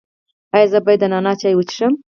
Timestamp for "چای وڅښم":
1.41-1.93